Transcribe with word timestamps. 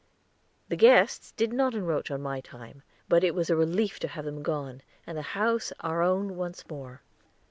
The 0.69 0.75
guests 0.75 1.31
did 1.33 1.53
not 1.53 1.75
encroach 1.75 2.09
on 2.09 2.23
my 2.23 2.39
time, 2.41 2.81
but 3.07 3.23
it 3.23 3.35
was 3.35 3.51
a 3.51 3.55
relief 3.55 3.99
to 3.99 4.07
have 4.07 4.25
them 4.25 4.41
gone 4.41 4.81
and 5.05 5.15
the 5.15 5.21
house 5.37 5.71
our 5.81 6.01
own 6.01 6.35
once 6.35 6.67
more. 6.67 7.03